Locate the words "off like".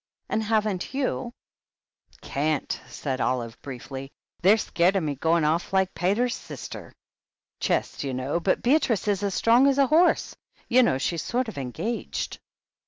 5.45-5.89